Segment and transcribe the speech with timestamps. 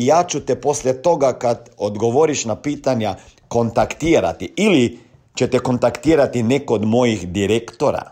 [0.00, 3.14] i ja ću te poslije toga kad odgovoriš na pitanja
[3.48, 4.98] kontaktirati ili
[5.34, 8.10] ćete kontaktirati neko od mojih direktora.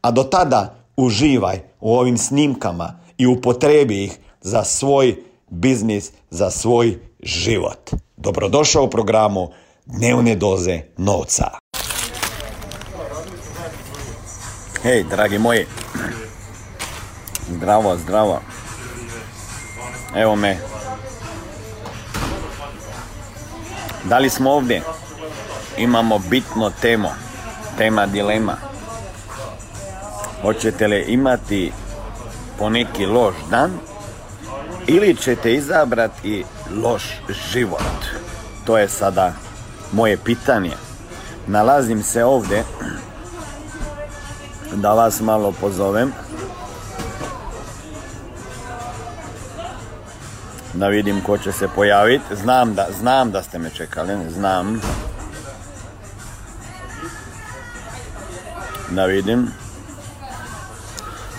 [0.00, 5.16] A do tada uživaj u ovim snimkama i upotrebi ih za svoj
[5.48, 7.90] biznis, za svoj život.
[8.16, 9.48] Dobrodošao u programu
[9.86, 11.50] Dnevne doze novca.
[14.82, 15.66] Hej, dragi moji.
[17.50, 18.40] Zdravo, zdravo.
[20.16, 20.73] Evo me
[24.04, 24.82] Da li smo ovdje?
[25.78, 27.08] Imamo bitno temo,
[27.78, 28.56] tema dilema.
[30.42, 31.72] Hoćete li imati
[32.58, 33.72] poneki loš dan
[34.86, 36.44] ili ćete izabrati
[36.82, 37.02] loš
[37.52, 37.80] život?
[38.66, 39.32] To je sada
[39.92, 40.72] moje pitanje.
[41.46, 42.64] Nalazim se ovdje
[44.82, 46.12] da vas malo pozovem
[50.74, 52.36] da vidim ko će se pojaviti.
[52.36, 54.80] Znam da, znam da ste me čekali, znam.
[58.90, 59.48] Da vidim.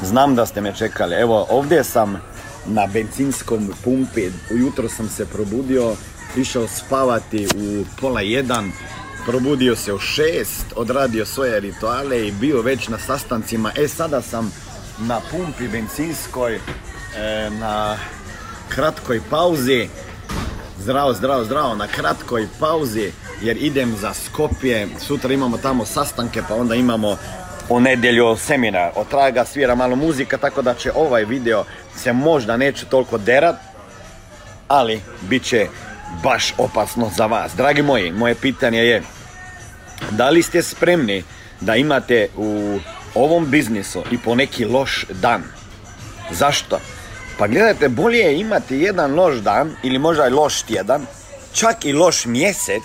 [0.04, 1.16] Znam da ste me čekali.
[1.16, 2.22] Evo, ovdje sam
[2.66, 4.30] na benzinskom pumpi.
[4.52, 5.96] Ujutro sam se probudio,
[6.36, 8.72] išao spavati u pola jedan,
[9.26, 13.72] probudio se u šest, odradio svoje rituale i bio već na sastancima.
[13.76, 14.52] E, sada sam
[15.00, 17.98] na pumpi benzinskoj, e, na
[18.70, 19.90] kratkoj pauzi.
[20.80, 23.12] Zdravo, zdravo, zdravo, na kratkoj pauzi
[23.42, 27.18] jer idem za Skopje, sutra imamo tamo sastanke pa onda imamo
[27.70, 28.92] u nedjelju seminar.
[28.96, 31.64] Od traga svira malo muzika tako da će ovaj video
[31.96, 33.56] se možda neće toliko derat,
[34.68, 35.68] ali bit će
[36.24, 37.52] baš opasno za vas.
[37.56, 39.04] Dragi moji, moje pitanje je
[40.12, 41.24] da li ste spremni
[41.62, 42.80] da imate u
[43.16, 45.44] ovom biznisu i po neki loš dan?
[46.32, 46.80] Zašto?
[47.38, 51.06] Pa gledajte, bolje je imati jedan loš dan ili možda i loš tjedan,
[51.54, 52.84] čak i loš mjesec.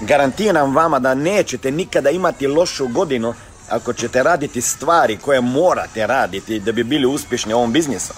[0.00, 3.34] Garantiram vama da nećete nikada imati lošu godinu
[3.68, 8.14] ako ćete raditi stvari koje morate raditi da bi bili uspješni u ovom biznisu.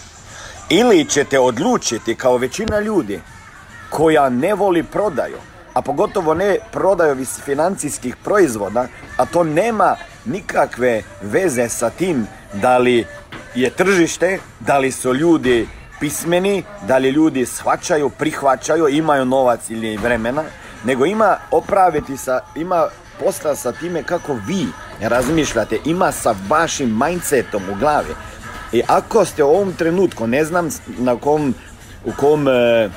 [0.68, 3.20] Ili ćete odlučiti kao većina ljudi
[3.90, 5.36] koja ne voli prodaju,
[5.72, 13.06] a pogotovo ne prodaju financijskih proizvoda, a to nema nikakve veze sa tim da li
[13.54, 15.68] je tržište, da li su ljudi
[16.00, 20.42] pismeni, da li ljudi shvaćaju, prihvaćaju, imaju novac ili vremena,
[20.84, 22.86] nego ima opraviti sa, ima
[23.20, 24.66] posla sa time kako vi
[25.00, 28.14] razmišljate, ima sa vašim mindsetom u glavi.
[28.72, 30.68] I ako ste u ovom trenutku, ne znam
[30.98, 31.54] na kom,
[32.04, 32.88] u kom, e,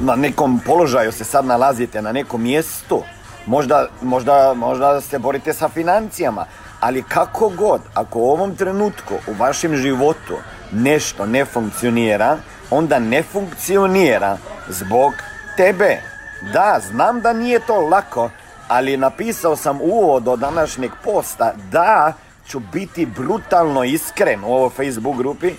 [0.00, 3.02] na nekom položaju se sad nalazite, na nekom mjestu,
[3.46, 6.46] možda, možda, možda se borite sa financijama,
[6.82, 10.36] ali kako god, ako u ovom trenutku u vašem životu
[10.72, 12.36] nešto ne funkcionira,
[12.70, 14.38] onda ne funkcionira
[14.68, 15.12] zbog
[15.56, 15.96] tebe.
[16.52, 18.30] Da, znam da nije to lako,
[18.68, 22.12] ali napisao sam uvod do današnjeg posta da
[22.46, 25.50] ću biti brutalno iskren u ovoj Facebook grupi,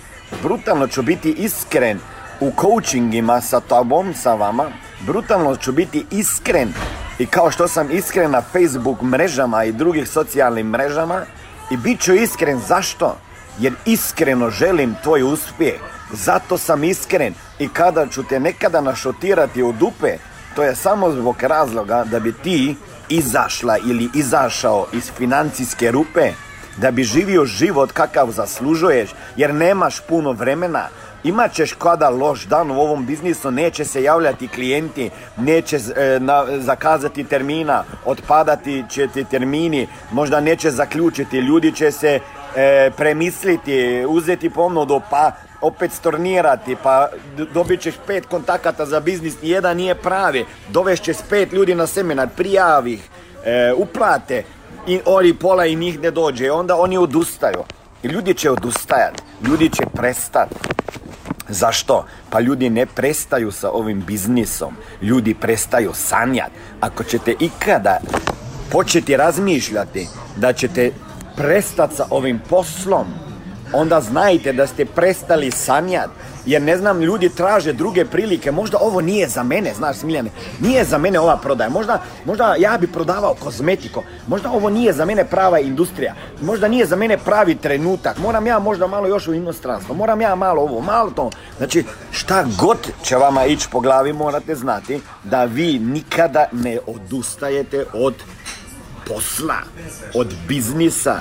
[0.42, 1.98] brutalno ću biti iskren
[2.40, 4.64] u coachingima sa tobom, sa vama,
[5.06, 6.72] brutalno ću biti iskren
[7.18, 11.22] i kao što sam iskren na Facebook mrežama i drugih socijalnim mrežama
[11.70, 13.16] i bit ću iskren zašto?
[13.58, 15.80] Jer iskreno želim tvoj uspjeh.
[16.12, 20.16] Zato sam iskren i kada ću te nekada našotirati u dupe,
[20.56, 22.76] to je samo zbog razloga da bi ti
[23.08, 26.32] izašla ili izašao iz financijske rupe,
[26.76, 30.88] da bi živio život kakav zaslužuješ, jer nemaš puno vremena,
[31.24, 36.20] imat ćeš kada loš dan u ovom biznisu, neće se javljati klijenti, neće e,
[36.58, 42.20] zakazati termina, otpadati će ti termini, možda neće zaključiti, ljudi će se
[42.56, 47.08] e, premisliti, uzeti ponudu, pa opet stornirati, pa
[47.54, 53.08] dobit ćeš pet kontakata za biznis, jedan nije pravi, dovešćeš pet ljudi na seminar, prijavih,
[53.44, 54.42] e, uplate,
[54.86, 57.64] i oni pola i njih ne dođe, onda oni odustaju.
[58.02, 60.54] I ljudi će odustajati, ljudi će prestati.
[61.48, 62.04] Zašto?
[62.30, 64.76] Pa ljudi ne prestaju sa ovim biznisom.
[65.02, 66.52] Ljudi prestaju sanjati.
[66.80, 68.00] Ako ćete ikada
[68.70, 70.90] početi razmišljati da ćete
[71.36, 73.06] prestati sa ovim poslom,
[73.74, 76.12] onda znajte da ste prestali sanjati.
[76.46, 78.52] Jer ne znam, ljudi traže druge prilike.
[78.52, 80.30] Možda ovo nije za mene, znaš Smiljane.
[80.60, 81.70] Nije za mene ova prodaja.
[81.70, 84.02] Možda, možda ja bi prodavao kozmetiko.
[84.26, 86.14] Možda ovo nije za mene prava industrija.
[86.42, 88.18] Možda nije za mene pravi trenutak.
[88.18, 89.94] Moram ja možda malo još u inostranstvo.
[89.94, 91.30] Moram ja malo ovo, malo to.
[91.56, 97.84] Znači, šta god će vama ići po glavi, morate znati da vi nikada ne odustajete
[97.92, 98.14] od
[99.08, 99.56] posla,
[100.14, 101.20] od biznisa,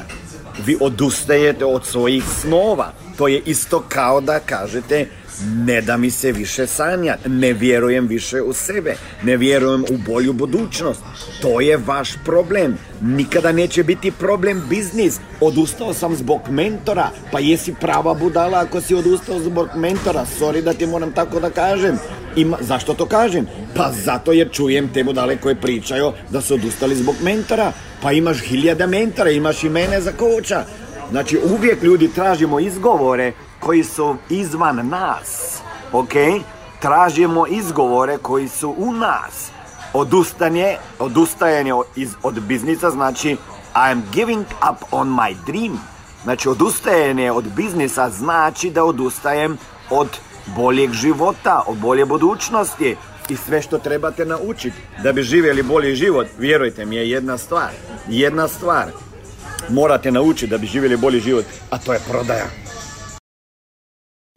[0.65, 2.93] vi odustajete od svojih snova.
[3.17, 5.07] To je isto kao da kažete
[5.41, 10.33] ne da mi se više sanja, ne vjerujem više u sebe, ne vjerujem u bolju
[10.33, 11.01] budućnost.
[11.41, 12.77] To je vaš problem.
[13.01, 15.19] Nikada neće biti problem biznis.
[15.41, 20.25] Odustao sam zbog mentora, pa jesi prava budala ako si odustao zbog mentora.
[20.39, 21.99] Sorry da ti moram tako da kažem.
[22.35, 23.47] Ima, zašto to kažem?
[23.75, 27.71] Pa zato jer čujem te budale koje pričaju da su odustali zbog mentora.
[28.01, 30.65] Pa imaš hiljada mentora, imaš i mene za koča.
[31.11, 36.13] Znači uvijek ljudi tražimo izgovore koji su izvan nas, ok?
[36.79, 39.51] Tražimo izgovore koji su u nas.
[39.93, 45.81] Odustanje, odustajanje iz, od biznisa znači I am giving up on my dream.
[46.23, 49.57] Znači odustajanje od biznisa znači da odustajem
[49.89, 50.07] od
[50.45, 52.95] boljeg života, od bolje budućnosti
[53.29, 57.69] i sve što trebate naučiti da bi živjeli bolji život, vjerujte mi je jedna stvar.
[58.09, 58.87] Jedna stvar
[59.69, 62.62] morate naučiti da bi živjeli bolji život, a to je prodaja.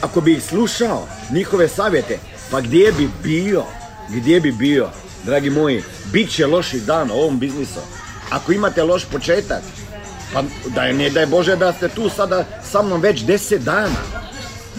[0.05, 2.19] Ako bi slušao, njihove savjete,
[2.51, 3.65] pa gdje bi bio?
[4.11, 4.89] Gdje bi bio?
[5.25, 5.83] Dragi moji,
[6.13, 7.81] bit će loši dan u ovom biznisu.
[8.31, 9.63] Ako imate loš početak,
[10.33, 10.43] pa
[10.75, 14.03] da ne daj Bože da ste tu sada sa mnom već 10 dana.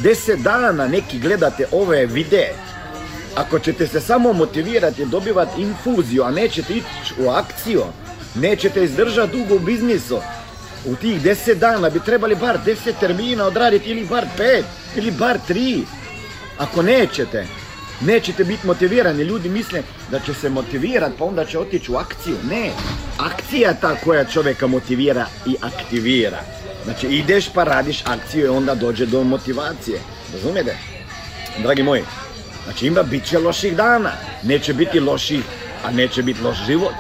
[0.04, 2.54] 10 dana neki gledate ove videe.
[3.36, 7.84] Ako ćete se samo motivirati, dobivati infuziju, a nećete ići u akciju,
[8.36, 10.20] nećete izdržati dugo u biznisu,
[10.86, 14.66] u tih deset dana bi trebali bar deset termina odraditi ili bar pet
[14.96, 15.84] ili bar tri.
[16.58, 17.48] Ako nećete,
[18.02, 19.24] nećete biti motivirani.
[19.24, 22.36] Ljudi misle da će se motivirati pa onda će otići u akciju.
[22.50, 22.72] Ne,
[23.18, 26.40] akcija je ta koja čovjeka motivira i aktivira.
[26.84, 30.00] Znači ideš pa radiš akciju i onda dođe do motivacije.
[30.34, 30.78] Razumijete?
[31.64, 32.04] Dragi moji,
[32.64, 34.12] znači ima bit će loših dana.
[34.44, 35.44] Neće biti loših,
[35.84, 36.94] a neće biti loš život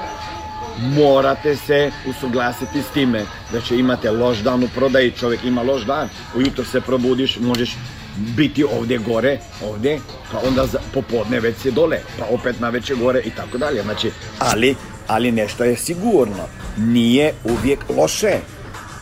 [0.81, 5.83] morate se usuglasiti s time da će imate loš dan u prodaji, čovjek ima loš
[5.83, 7.75] dan, ujutro se probudiš, možeš
[8.17, 9.99] biti ovdje gore, ovdje,
[10.31, 13.81] pa onda popodne već si dole, pa opet na veće gore i tako dalje.
[13.83, 14.75] Znači, ali,
[15.07, 18.39] ali nešto je sigurno, nije uvijek loše,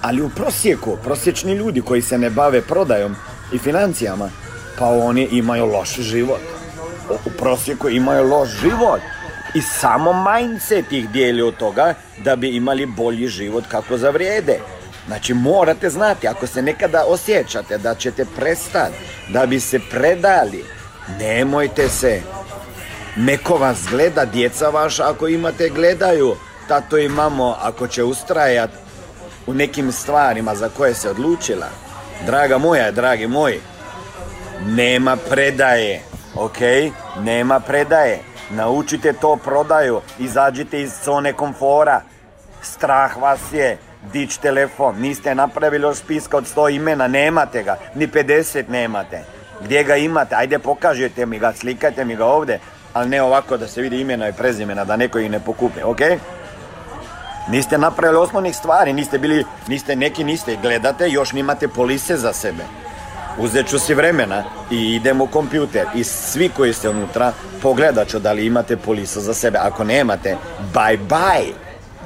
[0.02, 3.16] ali u prosjeku, prosječni ljudi koji se ne bave prodajom
[3.54, 4.30] i financijama,
[4.80, 6.42] pa oni imaju loš život.
[7.26, 9.02] U prosjeku imaju loš život.
[9.54, 14.60] I samo mindset ih dijeli od toga da bi imali bolji život kako zavrijede.
[15.08, 18.94] Znači morate znati, ako se nekada osjećate da ćete prestati,
[19.30, 20.66] da bi se predali,
[21.20, 22.22] nemojte se.
[23.18, 26.36] Neko vas gleda, djeca vaša ako imate gledaju,
[26.68, 28.70] tato i mamo ako će ustrajat
[29.48, 31.68] u nekim stvarima za koje se odlučila.
[32.26, 33.60] Draga moja, dragi moji,
[34.66, 36.02] nema predaje,
[36.36, 36.58] ok?
[37.20, 38.33] Nema predaje.
[38.50, 42.02] Naučite to prodaju, izađite iz zone komfora.
[42.62, 43.78] Strah vas je,
[44.14, 49.24] dić telefon, niste napravili još spiska od 100 imena, nemate ga, ni 50 nemate.
[49.64, 50.36] Gdje ga imate?
[50.36, 52.60] Ajde pokažite mi ga, slikajte mi ga ovdje,
[52.94, 56.00] ali ne ovako da se vidi imena i prezimena, da neko ih ne pokupe, ok?
[57.50, 62.64] Niste napravili osnovnih stvari, niste bili, niste neki, niste, gledate, još nimate polise za sebe.
[63.38, 68.20] Uzet ću si vremena i idem u kompjuter i svi koji ste unutra pogledat ću
[68.20, 69.58] da li imate polisu za sebe.
[69.62, 70.38] Ako nemate,
[70.74, 71.52] bye bye.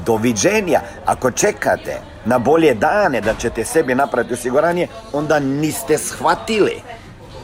[0.05, 0.81] Doviđenja.
[1.05, 6.81] Ako čekate na bolje dane da ćete sebi napraviti osiguranje, onda niste shvatili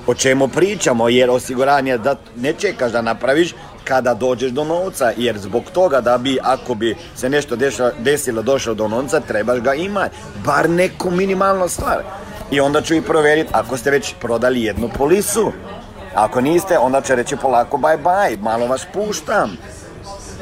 [0.07, 5.37] o čemu pričamo, jer osiguranje da ne čekaš da napraviš kada dođeš do novca, jer
[5.37, 7.55] zbog toga da bi, ako bi se nešto
[7.99, 12.03] desilo, došlo do novca, trebaš ga imati, bar neku minimalnu stvar.
[12.53, 15.51] I onda ću i provjeriti ako ste već prodali jednu polisu.
[16.15, 19.57] Ako niste, onda će reći polako bye bye, malo vas puštam.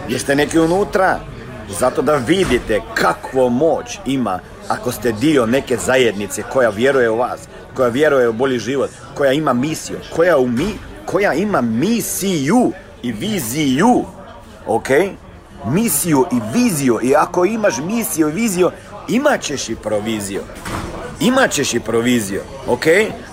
[0.10, 1.20] Jeste neki unutra?
[1.80, 7.40] Zato da vidite kakvo moć ima ako ste dio neke zajednice koja vjeruje u vas,
[7.74, 10.74] koja vjeruje u bolji život, koja ima misiju, koja, u mi,
[11.06, 12.72] koja ima misiju
[13.04, 14.06] i viziju.
[14.68, 14.88] Ok?
[15.66, 17.00] Misiju i viziju.
[17.04, 18.72] I ako imaš misiju i viziju,
[19.08, 20.42] imat ćeš i proviziju
[21.22, 22.86] imat ćeš i proviziju, ok?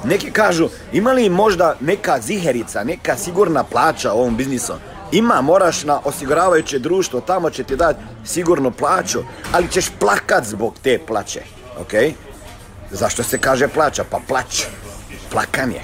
[0.04, 4.72] Neki kažu, ima li možda neka ziherica, neka sigurna plaća ovom biznisu?
[5.12, 9.18] Ima, moraš na osiguravajuće društvo, tamo će ti dati sigurnu plaću,
[9.52, 11.40] ali ćeš plakat zbog te plaće,
[11.80, 11.92] ok?
[12.90, 14.04] Zašto se kaže plaća?
[14.10, 14.64] Pa plać,
[15.30, 15.80] plakanje,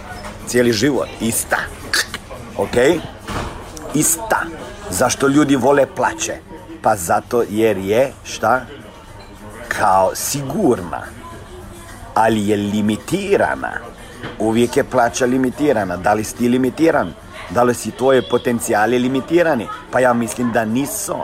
[0.47, 1.59] cijeli život, ista,
[2.57, 2.77] ok?
[3.95, 4.41] Ista.
[4.91, 6.35] Zašto ljudi vole plaće?
[6.83, 8.67] Pa zato jer je, šta?
[9.69, 11.24] Kao sigurna
[12.15, 13.73] ali je limitirana.
[14.39, 15.97] Uvijek je plaća limitirana.
[15.97, 17.13] Da li si ti limitiran?
[17.51, 19.67] Da li si tvoje potencijali limitirani?
[19.91, 21.15] Pa ja mislim da nisu.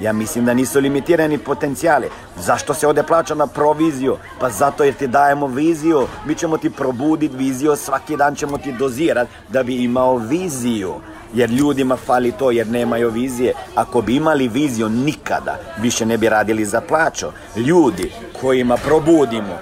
[0.00, 2.08] Ja mislim da nisu limitirani potencijali.
[2.36, 4.16] Zašto se ode plaća na proviziju?
[4.40, 6.06] Pa zato jer ti dajemo viziju.
[6.26, 10.94] Mi ćemo ti probuditi viziju, svaki dan ćemo ti dozirati da bi imao viziju.
[11.34, 13.54] Jer ljudima fali to jer nemaju vizije.
[13.74, 17.26] Ako bi imali viziju nikada više ne bi radili za plaću.
[17.56, 19.58] Ljudi kojima probudimo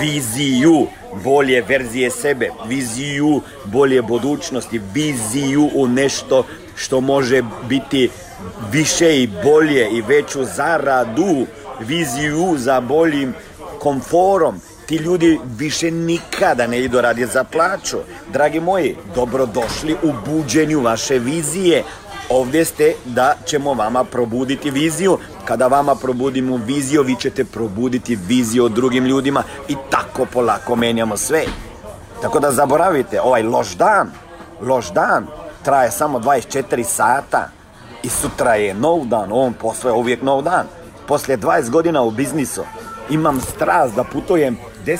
[0.00, 0.86] viziju
[1.24, 6.44] bolje verzije sebe, viziju bolje budućnosti, viziju u nešto
[6.76, 8.10] što može biti
[8.72, 11.46] više i bolje i veću zaradu,
[11.80, 13.34] viziju za boljim
[13.78, 14.60] komforom.
[14.86, 17.96] Ti ljudi više nikada ne idu raditi za plaću.
[18.32, 21.84] Dragi moji, dobrodošli u buđenju vaše vizije.
[22.30, 25.18] Ovdje ste da ćemo vama probuditi viziju.
[25.44, 31.16] Kada vama probudimo viziju, vi ćete probuditi viziju o drugim ljudima i tako polako menjamo
[31.16, 31.44] sve.
[32.22, 34.10] Tako da zaboravite, ovaj loš dan,
[34.60, 35.26] loš dan,
[35.62, 37.48] traje samo 24 sata
[38.02, 40.66] i sutra je nov dan, on posle je uvijek nov dan.
[41.08, 42.62] Poslije 20 godina u biznisu
[43.10, 44.98] imam strast da putujem 10,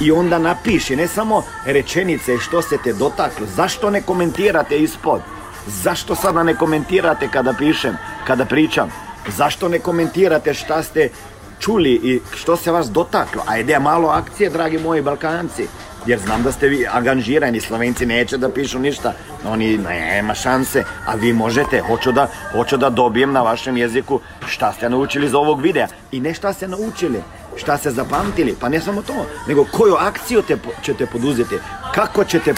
[0.00, 5.20] i onda napiši ne samo rečenice što ste te dotakli, zašto ne komentirate ispod?
[5.66, 7.96] Zašto sada ne komentirate kada pišem,
[8.26, 8.90] kada pričam?
[9.36, 11.08] Zašto ne komentirate šta ste
[11.60, 13.42] čuli i što se vas dotaklo?
[13.46, 15.66] Ajde malo akcije, dragi moji Balkanci.
[16.06, 19.12] Jer znam da ste vi angažirani, Slovenci neće da pišu ništa,
[19.44, 24.72] oni nema šanse, a vi možete, hoću da, hoću da dobijem na vašem jeziku šta
[24.72, 27.22] ste naučili iz ovog videa i ne šta ste naučili,
[27.56, 31.58] šta ste zapamtili, pa ne samo to, nego koju akciju te, ćete poduzeti,
[31.94, 32.54] kako ćete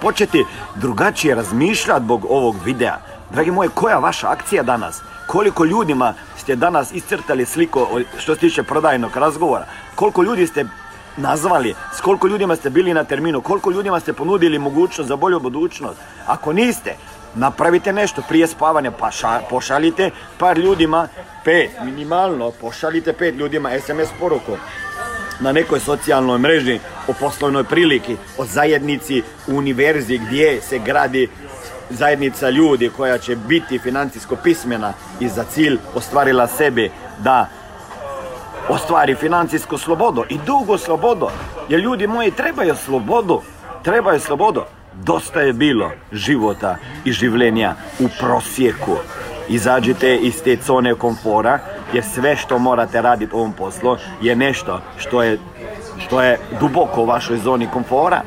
[0.00, 2.98] početi drugačije razmišljati zbog ovog videa.
[3.30, 5.00] Dragi moji, koja vaša akcija danas?
[5.26, 6.14] Koliko ljudima
[6.44, 7.86] ste danas iscrtali sliku
[8.18, 9.66] što se tiče prodajnog razgovora?
[9.94, 10.64] Koliko ljudi ste
[11.16, 15.40] nazvali, s koliko ljudima ste bili na terminu, koliko ljudima ste ponudili mogućnost za bolju
[15.40, 15.98] budućnost.
[16.26, 16.96] Ako niste,
[17.34, 19.10] napravite nešto prije spavanja, pa
[19.50, 21.08] pošaljite par ljudima,
[21.44, 24.56] pet, minimalno, pošaljite pet ljudima SMS poruku
[25.40, 31.28] na nekoj socijalnoj mreži o poslovnoj priliki, o zajednici univerzi gdje se gradi
[31.90, 37.48] zajednica ljudi koja će biti financijsko pismena i za cilj ostvarila sebi da
[38.68, 41.28] ostvari financijsku slobodu i dugo slobodu.
[41.68, 43.42] Jer ljudi moji trebaju slobodu,
[43.82, 44.62] trebaju slobodu.
[44.94, 48.96] Dosta je bilo života i življenja u prosjeku.
[49.48, 51.58] Izađite iz te zone komfora
[51.92, 55.38] jer sve što morate raditi u ovom poslu je nešto što je,
[56.06, 58.22] što je duboko u vašoj zoni komfora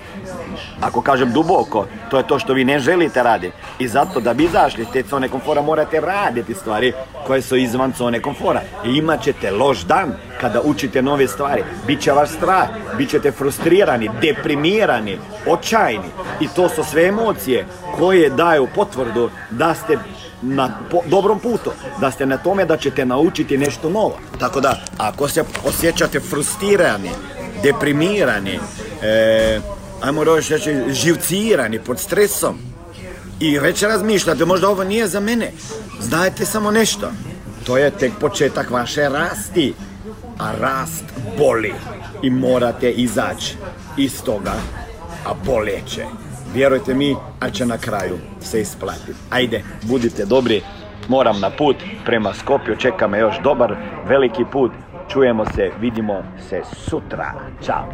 [0.81, 3.55] ako kažem duboko, to je to što vi ne želite raditi.
[3.79, 6.93] I zato da bi izašli iz te zone komfora morate raditi stvari
[7.27, 8.61] koje su izvan zone komfora.
[8.85, 11.63] I imat ćete loš dan kada učite nove stvari.
[11.87, 16.09] Biće vaš strah, bit ćete frustrirani, deprimirani, očajni.
[16.39, 17.65] I to su sve emocije
[17.97, 19.97] koje daju potvrdu da ste
[20.41, 20.69] na
[21.05, 24.17] dobrom putu, da ste na tome da ćete naučiti nešto novo.
[24.39, 27.09] Tako da, ako se osjećate frustrirani,
[27.63, 28.59] deprimirani,
[29.01, 29.59] e,
[30.01, 30.53] ajmo reći,
[30.89, 32.57] živcirani pod stresom
[33.39, 35.51] i već razmišljate, možda ovo nije za mene,
[35.99, 37.11] znajte samo nešto.
[37.65, 39.73] To je tek početak vaše rasti,
[40.39, 41.03] a rast
[41.37, 41.73] boli
[42.21, 43.55] i morate izaći
[43.97, 44.53] iz toga,
[45.25, 46.05] a boleće.
[46.53, 49.19] Vjerujte mi, a će na kraju se isplatiti.
[49.29, 50.61] Ajde, budite dobri,
[51.07, 53.75] moram na put prema Skopju, čeka me još dobar,
[54.07, 54.71] veliki put.
[55.09, 57.33] Čujemo se, vidimo se sutra.
[57.65, 57.93] Ćao!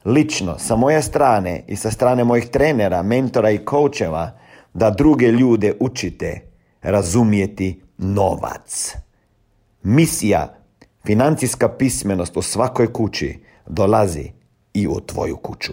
[0.04, 4.38] lično sa moje strane i sa strane mojih trenera, mentora i koučeva
[4.74, 6.40] da druge ljude učite
[6.82, 8.94] razumijeti novac.
[9.82, 10.54] Misija
[11.06, 14.30] financijska pismenost u svakoj kući dolazi
[14.74, 15.72] i u tvoju kuću.